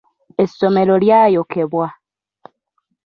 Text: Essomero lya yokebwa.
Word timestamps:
Essomero 0.43 0.95
lya 1.03 1.21
yokebwa. 1.35 1.87